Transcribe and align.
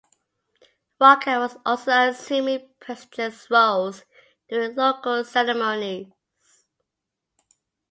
Roca 0.99 1.37
was 1.37 1.57
also 1.63 1.91
assuming 1.91 2.73
prestigious 2.79 3.51
roles 3.51 4.03
during 4.49 4.73
local 4.73 5.23
ceremonies. 5.23 6.07